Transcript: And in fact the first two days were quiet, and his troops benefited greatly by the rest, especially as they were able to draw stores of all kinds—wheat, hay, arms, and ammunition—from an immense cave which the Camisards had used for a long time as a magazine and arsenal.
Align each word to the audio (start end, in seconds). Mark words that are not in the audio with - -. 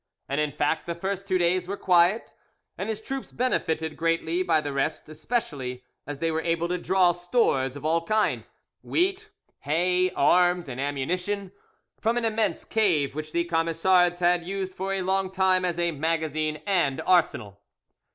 And 0.27 0.41
in 0.41 0.51
fact 0.51 0.87
the 0.87 0.95
first 0.95 1.27
two 1.27 1.37
days 1.37 1.67
were 1.67 1.77
quiet, 1.77 2.33
and 2.75 2.89
his 2.89 3.01
troops 3.01 3.31
benefited 3.31 3.95
greatly 3.95 4.41
by 4.41 4.59
the 4.59 4.73
rest, 4.73 5.07
especially 5.07 5.83
as 6.07 6.17
they 6.17 6.31
were 6.31 6.41
able 6.41 6.67
to 6.69 6.79
draw 6.79 7.11
stores 7.11 7.75
of 7.75 7.85
all 7.85 8.03
kinds—wheat, 8.03 9.29
hay, 9.59 10.09
arms, 10.15 10.67
and 10.67 10.81
ammunition—from 10.81 12.17
an 12.17 12.25
immense 12.25 12.65
cave 12.65 13.13
which 13.13 13.31
the 13.31 13.43
Camisards 13.45 14.21
had 14.21 14.43
used 14.43 14.73
for 14.73 14.91
a 14.91 15.03
long 15.03 15.29
time 15.29 15.63
as 15.63 15.77
a 15.77 15.91
magazine 15.91 16.63
and 16.65 16.99
arsenal. 17.05 17.59